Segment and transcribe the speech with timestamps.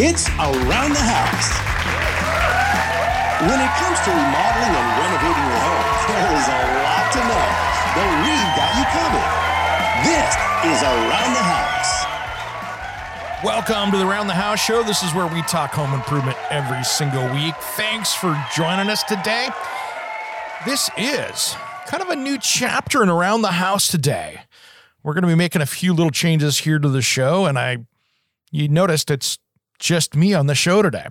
[0.00, 1.50] It's Around the House.
[3.42, 7.46] When it comes to remodeling and renovating your home, there is a lot to know,
[7.98, 9.26] but we've got you covered.
[10.06, 10.30] This
[10.70, 12.06] is Around the House.
[13.42, 14.84] Welcome to the Around the House show.
[14.84, 17.56] This is where we talk home improvement every single week.
[17.56, 19.48] Thanks for joining us today.
[20.64, 21.56] This is
[21.88, 24.42] kind of a new chapter in Around the House today.
[25.02, 27.78] We're going to be making a few little changes here to the show, and I
[28.52, 29.38] you noticed it's
[29.78, 31.08] just me on the show today.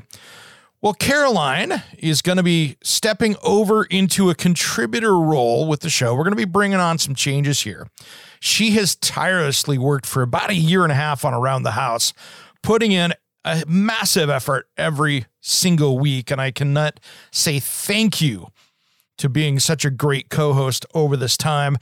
[0.80, 6.14] Well, Caroline is going to be stepping over into a contributor role with the show.
[6.14, 7.88] We're going to be bringing on some changes here.
[8.40, 12.14] She has tirelessly worked for about a year and a half on Around the House,
[12.62, 16.30] putting in a massive effort every single week.
[16.30, 17.00] And I cannot
[17.32, 18.48] say thank you
[19.18, 21.78] to being such a great co host over this time.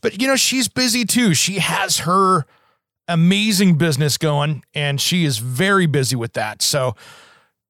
[0.00, 1.34] But, you know, she's busy too.
[1.34, 2.46] She has her
[3.10, 6.62] amazing business going, and she is very busy with that.
[6.62, 6.94] So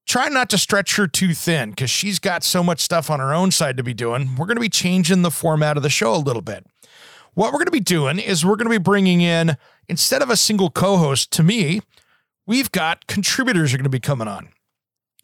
[0.07, 3.35] try not to stretch her too thin because she's got so much stuff on her
[3.35, 4.37] own side to be doing.
[4.37, 6.67] We're going to be changing the format of the show a little bit.
[7.35, 9.57] What we're going to be doing is we're going to be bringing in,
[9.89, 11.81] instead of a single co host to me,
[12.47, 14.49] we've got contributors are going to be coming on.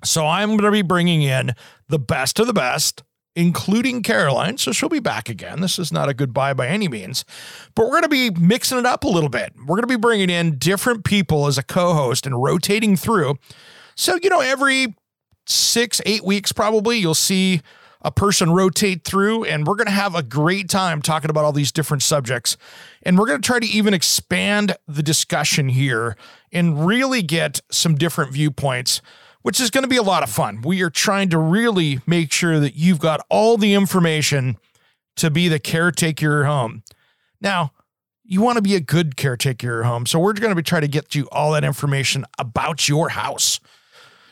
[0.05, 1.55] So I'm going to be bringing in
[1.89, 3.03] the best of the best
[3.37, 4.57] including Caroline.
[4.57, 5.61] So she'll be back again.
[5.61, 7.25] This is not a goodbye by any means,
[7.75, 9.53] but we're going to be mixing it up a little bit.
[9.57, 13.37] We're going to be bringing in different people as a co host and rotating through.
[13.95, 14.97] So, you know, every
[15.47, 17.61] six, eight weeks, probably, you'll see
[18.03, 21.53] a person rotate through, and we're going to have a great time talking about all
[21.53, 22.57] these different subjects.
[23.03, 26.17] And we're going to try to even expand the discussion here
[26.53, 29.03] and really get some different viewpoints
[29.47, 30.61] which is going to be a lot of fun.
[30.61, 34.57] We are trying to really make sure that you've got all the information
[35.15, 36.83] to be the caretaker of your home.
[37.41, 37.71] Now,
[38.25, 40.05] you want to be a good caretaker of your home.
[40.05, 43.61] So we're going to be trying to get you all that information about your house.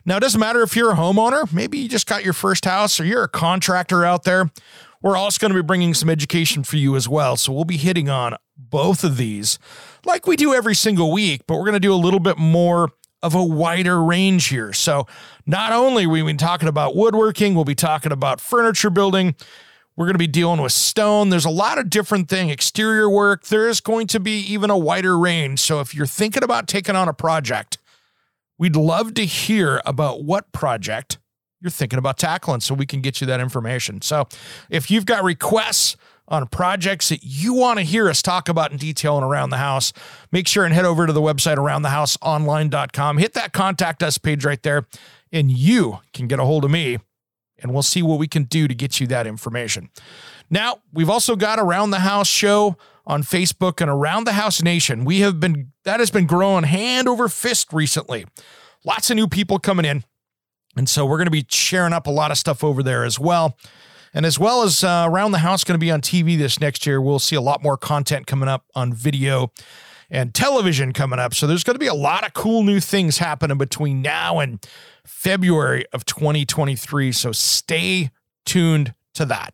[0.05, 2.99] Now, it doesn't matter if you're a homeowner, maybe you just got your first house
[2.99, 4.51] or you're a contractor out there.
[5.01, 7.37] We're also going to be bringing some education for you as well.
[7.37, 9.61] So we'll be hitting on both of these
[10.05, 12.91] like we do every single week, but we're going to do a little bit more
[13.25, 14.75] of a wider range here.
[14.75, 15.07] So,
[15.47, 19.35] not only we been talking about woodworking, we'll be talking about furniture building.
[19.97, 21.31] We're going to be dealing with stone.
[21.31, 23.45] There's a lot of different thing, exterior work.
[23.47, 25.61] There is going to be even a wider range.
[25.61, 27.79] So, if you're thinking about taking on a project,
[28.59, 31.19] we'd love to hear about what project
[31.63, 34.03] you're thinking about tackling so we can get you that information.
[34.03, 34.29] So,
[34.69, 35.97] if you've got requests,
[36.29, 39.59] on projects that you want to hear us talk about in detail and around the
[39.59, 39.93] house,
[40.33, 43.19] make sure and head over to the website aroundthehouseonline.com.
[43.19, 44.87] Hit that contact us page right there,
[45.33, 46.99] and you can get a hold of me,
[47.59, 49.91] and we'll see what we can do to get you that information.
[50.51, 55.05] Now, we've also got Around the House show on Facebook and Around the House Nation.
[55.05, 58.27] We have been, that has been growing hand over fist recently.
[58.85, 60.05] Lots of new people coming in.
[60.77, 63.19] And so we're going to be sharing up a lot of stuff over there as
[63.19, 63.57] well.
[64.15, 66.87] And as well as uh, Around the House going to be on TV this next
[66.87, 69.51] year, we'll see a lot more content coming up on video
[70.09, 71.35] and television coming up.
[71.35, 74.65] So there's going to be a lot of cool new things happening between now and
[75.05, 77.11] February of 2023.
[77.11, 78.11] So stay
[78.47, 79.53] tuned to that.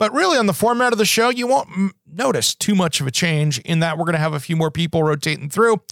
[0.00, 3.10] But really, on the format of the show, you won't notice too much of a
[3.10, 5.82] change in that we're going to have a few more people rotating through.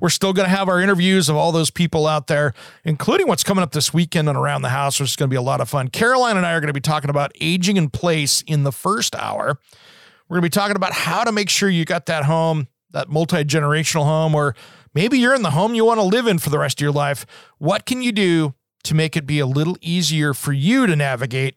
[0.00, 3.44] We're still going to have our interviews of all those people out there, including what's
[3.44, 5.60] coming up this weekend and around the house, which is going to be a lot
[5.60, 5.86] of fun.
[5.86, 9.14] Caroline and I are going to be talking about aging in place in the first
[9.14, 9.60] hour.
[10.28, 13.10] We're going to be talking about how to make sure you got that home, that
[13.10, 14.56] multi generational home, or
[14.92, 16.90] maybe you're in the home you want to live in for the rest of your
[16.90, 17.24] life.
[17.58, 21.54] What can you do to make it be a little easier for you to navigate?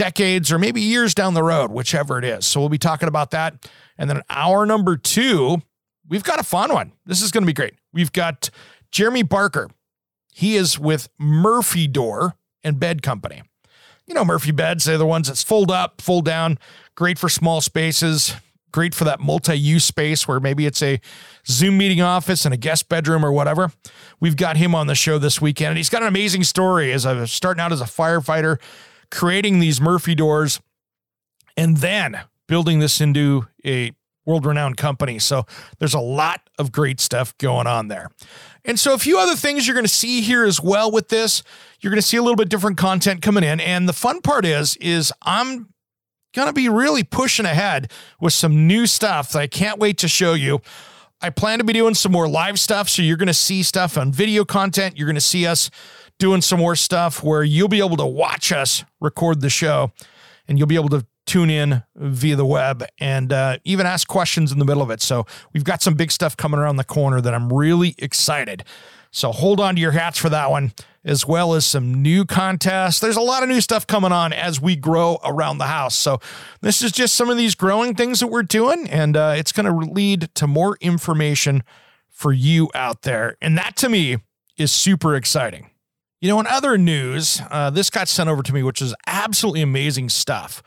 [0.00, 2.46] Decades or maybe years down the road, whichever it is.
[2.46, 3.68] So we'll be talking about that.
[3.98, 5.60] And then hour number two,
[6.08, 6.92] we've got a fun one.
[7.04, 7.74] This is going to be great.
[7.92, 8.48] We've got
[8.90, 9.68] Jeremy Barker.
[10.32, 13.42] He is with Murphy Door and Bed Company.
[14.06, 16.58] You know, Murphy beds, they're the ones that's fold up, fold down,
[16.94, 18.34] great for small spaces.
[18.72, 21.00] great for that multi-use space where maybe it's a
[21.46, 23.72] Zoom meeting office and a guest bedroom or whatever.
[24.20, 27.04] We've got him on the show this weekend, and he's got an amazing story as
[27.04, 28.58] a starting out as a firefighter,
[29.10, 30.60] creating these Murphy doors,
[31.56, 33.92] and then building this into a
[34.26, 35.18] world-renowned company.
[35.18, 35.46] So
[35.78, 38.10] there's a lot of great stuff going on there.
[38.64, 41.42] And so a few other things you're going to see here as well with this.
[41.80, 44.44] You're going to see a little bit different content coming in, and the fun part
[44.44, 45.68] is is I'm
[46.34, 47.90] going to be really pushing ahead
[48.20, 50.60] with some new stuff that I can't wait to show you.
[51.20, 52.88] I plan to be doing some more live stuff.
[52.88, 54.96] So you're going to see stuff on video content.
[54.96, 55.70] You're going to see us
[56.20, 59.90] doing some more stuff where you'll be able to watch us record the show
[60.46, 64.52] and you'll be able to tune in via the web and uh, even ask questions
[64.52, 65.00] in the middle of it.
[65.00, 68.64] So we've got some big stuff coming around the corner that I'm really excited.
[69.10, 70.72] So hold on to your hats for that one
[71.04, 73.00] as well as some new contests.
[73.00, 75.96] There's a lot of new stuff coming on as we grow around the house.
[75.96, 76.20] So,
[76.60, 79.66] this is just some of these growing things that we're doing, and uh, it's going
[79.66, 81.62] to lead to more information
[82.10, 83.36] for you out there.
[83.40, 84.18] And that to me
[84.58, 85.69] is super exciting.
[86.20, 89.62] You know, in other news, uh, this got sent over to me, which is absolutely
[89.62, 90.62] amazing stuff.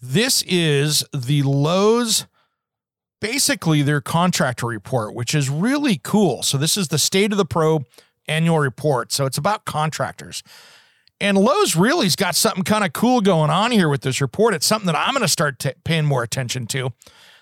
[0.00, 2.26] This is the Lowe's
[3.20, 6.42] basically their contractor report, which is really cool.
[6.42, 7.84] So, this is the state of the pro
[8.30, 9.12] annual report.
[9.12, 10.42] So it's about contractors.
[11.20, 14.54] And Lowe's really's got something kind of cool going on here with this report.
[14.54, 16.92] It's something that I'm going to start t- paying more attention to.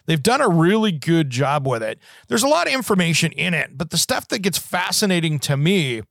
[0.06, 2.00] They've done a really good job with it.
[2.26, 6.02] There's a lot of information in it, but the stuff that gets fascinating to me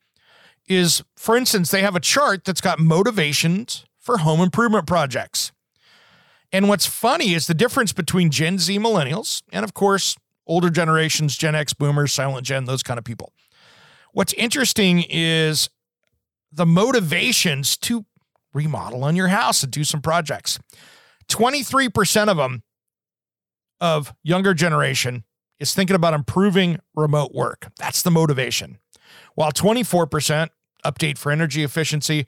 [0.67, 5.51] is, for instance, they have a chart that's got motivations for home improvement projects.
[6.51, 10.15] And what's funny is the difference between Gen Z millennials and, of course,
[10.45, 13.33] older generations, Gen X boomers, Silent Gen, those kind of people.
[14.13, 15.69] What's interesting is
[16.51, 18.05] the motivations to
[18.53, 20.57] remodel on your house and do some projects.
[21.29, 22.63] 23% of them
[23.79, 25.23] of younger generation
[25.59, 27.67] is thinking about improving remote work.
[27.77, 28.79] That's the motivation.
[29.35, 30.49] While 24%
[30.85, 32.25] update for energy efficiency,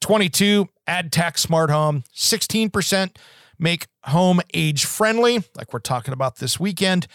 [0.00, 3.16] 22 add tech smart home, 16%
[3.58, 7.06] make home age friendly like we're talking about this weekend,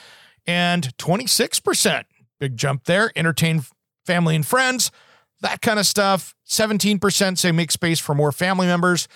[0.45, 2.05] and 26%
[2.39, 3.63] big jump there, entertain
[4.05, 4.91] family and friends,
[5.41, 6.33] that kind of stuff.
[6.47, 9.07] 17% say make space for more family members.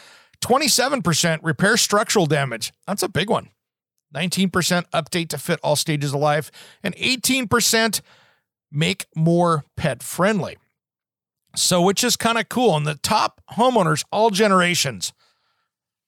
[0.42, 2.74] 27% repair structural damage.
[2.88, 3.50] That's a big one.
[4.16, 4.50] 19%
[4.94, 6.52] update to fit all stages of life.
[6.84, 8.02] And 18%
[8.72, 10.58] make more pet friendly.
[11.56, 12.76] So, which is kind of cool.
[12.78, 15.14] And the top homeowners, all generations,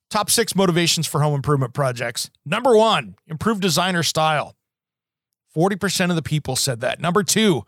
[0.10, 2.30] top six motivations for home improvement projects.
[2.46, 4.56] Number one, improve designer style.
[5.56, 7.00] 40% of the people said that.
[7.00, 7.64] Number two,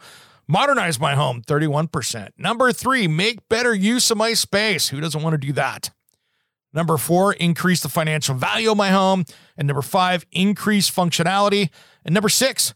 [0.48, 2.30] Modernize my home, 31%.
[2.38, 4.90] Number three, make better use of my space.
[4.90, 5.90] Who doesn't want to do that?
[6.72, 9.26] Number four, increase the financial value of my home.
[9.58, 11.70] And number five, increase functionality.
[12.04, 12.76] And number six,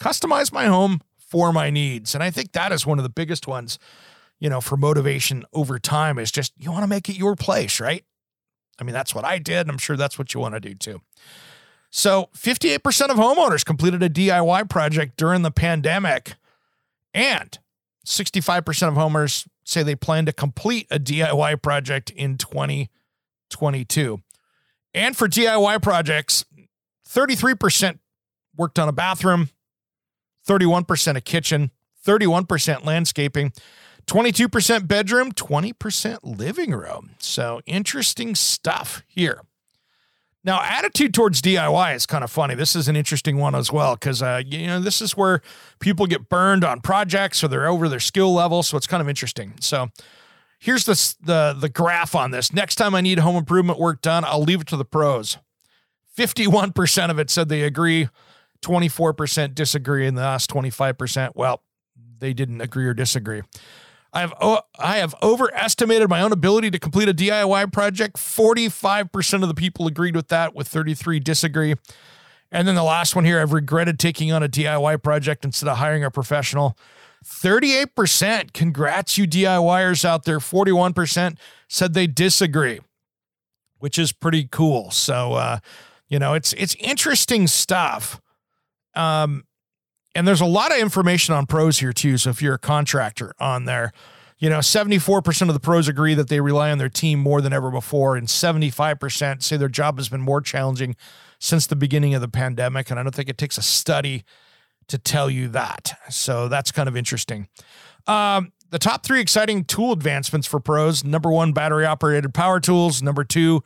[0.00, 2.14] customize my home for my needs.
[2.14, 3.78] And I think that is one of the biggest ones,
[4.42, 7.78] you know, for motivation over time is just you want to make it your place,
[7.78, 8.04] right?
[8.80, 9.60] I mean, that's what I did.
[9.60, 11.00] And I'm sure that's what you want to do too.
[11.90, 16.34] So 58% of homeowners completed a DIY project during the pandemic.
[17.14, 17.56] And
[18.04, 24.22] 65% of homeowners say they plan to complete a DIY project in 2022.
[24.92, 26.44] And for DIY projects,
[27.08, 28.00] 33%
[28.56, 29.50] worked on a bathroom,
[30.48, 31.70] 31% a kitchen,
[32.04, 33.52] 31% landscaping,
[34.06, 37.10] 22% bedroom, 20% living room.
[37.18, 39.42] So interesting stuff here.
[40.44, 42.56] Now, attitude towards DIY is kind of funny.
[42.56, 45.40] This is an interesting one as well because uh, you know this is where
[45.78, 49.08] people get burned on projects or they're over their skill level, so it's kind of
[49.08, 49.54] interesting.
[49.60, 49.90] So,
[50.58, 52.52] here's the the the graph on this.
[52.52, 55.38] Next time I need home improvement work done, I'll leave it to the pros.
[56.14, 58.08] Fifty-one percent of it said they agree.
[58.62, 61.62] Twenty-four percent disagree, and the last twenty-five percent, well,
[62.18, 63.42] they didn't agree or disagree.
[64.12, 64.34] I have
[64.78, 68.16] I have overestimated my own ability to complete a DIY project.
[68.16, 71.74] 45% of the people agreed with that, with 33 disagree.
[72.50, 75.78] And then the last one here, I've regretted taking on a DIY project instead of
[75.78, 76.76] hiring a professional.
[77.24, 80.40] 38%, congrats you DIYers out there.
[80.40, 81.38] 41%
[81.68, 82.80] said they disagree,
[83.78, 84.90] which is pretty cool.
[84.90, 85.58] So uh,
[86.08, 88.20] you know, it's it's interesting stuff.
[88.94, 89.44] Um,
[90.14, 92.18] and there's a lot of information on pros here too.
[92.18, 93.92] So if you're a contractor on there,
[94.38, 97.52] you know, 74% of the pros agree that they rely on their team more than
[97.52, 100.96] ever before, and 75% say their job has been more challenging
[101.38, 102.90] since the beginning of the pandemic.
[102.90, 104.24] And I don't think it takes a study
[104.88, 105.92] to tell you that.
[106.10, 107.48] So that's kind of interesting.
[108.08, 113.00] Um, the top three exciting tool advancements for pros number one, battery operated power tools.
[113.00, 113.62] Number two,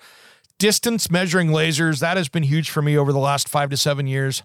[0.58, 2.00] distance measuring lasers.
[2.00, 4.42] That has been huge for me over the last five to seven years.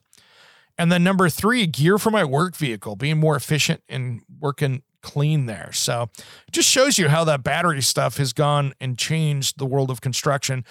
[0.77, 5.45] And then number three, gear for my work vehicle, being more efficient and working clean
[5.45, 5.71] there.
[5.73, 6.09] So
[6.51, 10.65] just shows you how that battery stuff has gone and changed the world of construction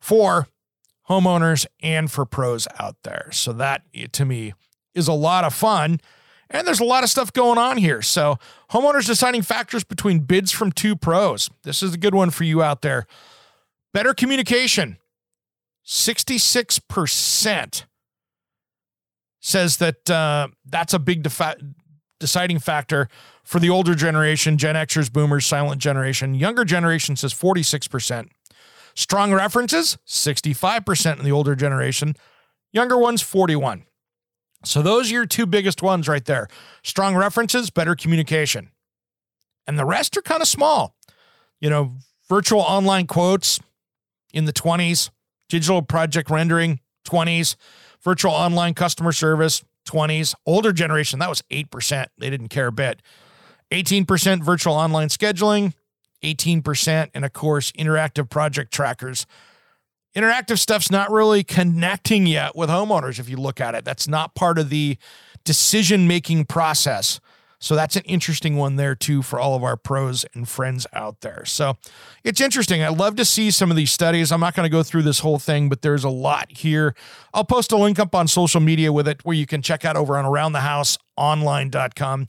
[0.00, 0.48] for
[1.08, 3.28] homeowners and for pros out there.
[3.32, 3.82] So that
[4.12, 4.54] to me
[4.94, 6.00] is a lot of fun.
[6.50, 8.02] And there's a lot of stuff going on here.
[8.02, 8.36] So,
[8.70, 11.48] homeowners deciding factors between bids from two pros.
[11.64, 13.06] This is a good one for you out there.
[13.94, 14.98] Better communication.
[15.86, 17.84] 66%
[19.44, 21.60] says that uh, that's a big defi-
[22.18, 23.08] deciding factor
[23.42, 26.34] for the older generation, Gen Xers, Boomers, Silent Generation.
[26.34, 28.30] Younger generation says 46%.
[28.94, 32.14] Strong references, 65% in the older generation.
[32.72, 33.84] Younger ones, 41.
[34.64, 36.48] So those are your two biggest ones right there.
[36.82, 38.70] Strong references, better communication.
[39.66, 40.96] And the rest are kind of small.
[41.60, 41.96] You know,
[42.30, 43.60] virtual online quotes
[44.32, 45.10] in the 20s,
[45.50, 47.56] digital project rendering, 20s,
[48.04, 50.34] virtual online customer service, 20s.
[50.46, 52.06] Older generation, that was 8%.
[52.18, 53.02] They didn't care a bit.
[53.70, 55.72] 18% virtual online scheduling,
[56.22, 59.26] 18%, and of course, interactive project trackers
[60.14, 63.84] interactive stuff's not really connecting yet with homeowners if you look at it.
[63.84, 64.96] That's not part of the
[65.44, 67.20] decision making process.
[67.64, 71.22] So that's an interesting one there too for all of our pros and friends out
[71.22, 71.46] there.
[71.46, 71.78] So
[72.22, 72.82] it's interesting.
[72.82, 74.30] I love to see some of these studies.
[74.30, 76.94] I'm not going to go through this whole thing, but there's a lot here.
[77.32, 79.96] I'll post a link up on social media with it where you can check out
[79.96, 82.26] over on aroundthehouseonline.com.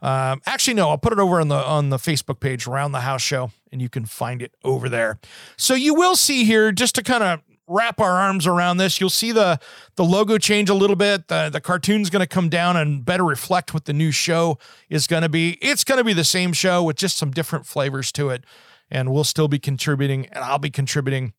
[0.00, 3.00] Um, actually, no, I'll put it over on the on the Facebook page, Around the
[3.00, 5.18] House Show, and you can find it over there.
[5.58, 9.10] So you will see here, just to kind of wrap our arms around this, you'll
[9.10, 9.60] see the
[9.96, 11.28] the logo change a little bit.
[11.28, 14.58] The the cartoon's going to come down and better reflect what the new show
[14.88, 15.58] is going to be.
[15.60, 18.44] It's going to be the same show with just some different flavors to it,
[18.90, 21.34] and we'll still be contributing, and I'll be contributing.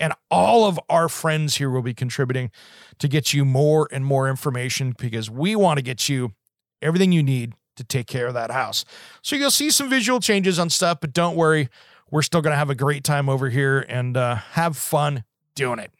[0.00, 2.52] And all of our friends here will be contributing
[2.98, 6.34] to get you more and more information because we want to get you
[6.80, 8.84] everything you need to take care of that house.
[9.22, 11.68] So you'll see some visual changes on stuff, but don't worry,
[12.10, 15.24] we're still going to have a great time over here and uh, have fun
[15.58, 15.90] doing it.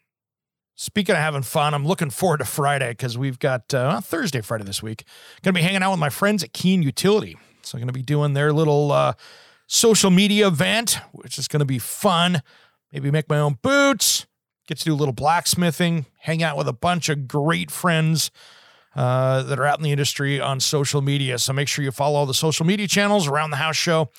[0.75, 4.63] Speaking of having fun, I'm looking forward to Friday because we've got uh, Thursday, Friday
[4.63, 5.03] this week.
[5.41, 7.37] Going to be hanging out with my friends at Keen Utility.
[7.61, 9.13] So going to be doing their little uh,
[9.67, 12.41] social media event, which is going to be fun.
[12.93, 14.25] Maybe make my own boots,
[14.67, 18.31] get to do a little blacksmithing, hang out with a bunch of great friends
[18.95, 21.37] uh, that are out in the industry on social media.
[21.37, 24.09] So make sure you follow all the social media channels around the house show,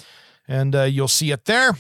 [0.47, 1.73] and uh, you'll see it there.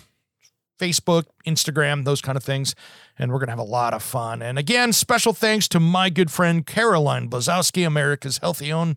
[0.80, 2.75] Facebook, Instagram, those kind of things.
[3.18, 4.40] And we're going to have a lot of fun.
[4.40, 8.96] And again, special thanks to my good friend Caroline Blazovsky, America's Healthy Home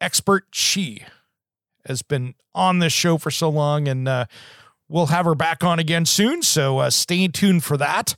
[0.00, 0.46] expert.
[0.50, 1.04] She
[1.86, 4.26] has been on this show for so long, and uh,
[4.88, 6.42] we'll have her back on again soon.
[6.42, 8.16] So uh, stay tuned for that.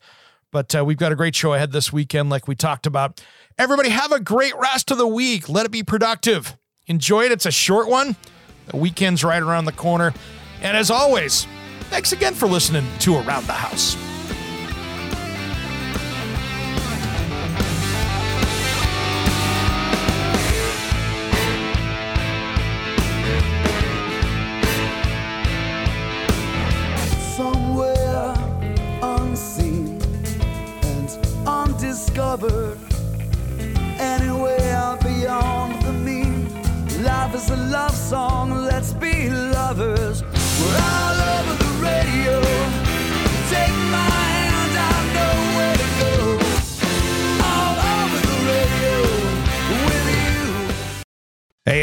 [0.51, 3.21] But uh, we've got a great show ahead this weekend, like we talked about.
[3.59, 5.49] Everybody, have a great rest of the week.
[5.49, 6.57] Let it be productive.
[6.87, 7.33] Enjoy it.
[7.33, 8.17] It's a short one.
[8.69, 10.15] The weekend's right around the corner.
[10.63, 11.47] And as always,
[11.89, 13.97] thanks again for listening to Around the House.
[27.37, 28.35] Somewhere
[29.03, 30.01] unseen
[30.83, 32.79] and undiscovered
[33.99, 35.99] anywhere beyond the.
[37.03, 40.25] Life is a love song, let's be lovers.
[40.61, 41.08] We're